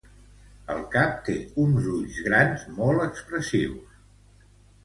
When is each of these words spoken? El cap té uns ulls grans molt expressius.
El 0.75 0.79
cap 0.95 1.19
té 1.27 1.35
uns 1.65 1.89
ulls 1.97 2.21
grans 2.29 2.65
molt 2.79 3.05
expressius. 3.07 4.01